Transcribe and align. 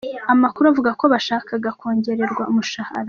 Amakuru 0.33 0.65
avuga 0.71 0.91
ko 0.99 1.05
bashakaga 1.13 1.69
kongererwa 1.79 2.43
umushahara. 2.51 2.99